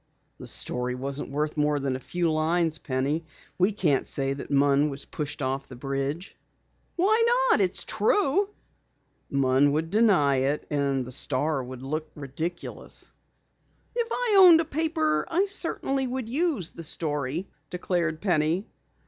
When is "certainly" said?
15.45-16.07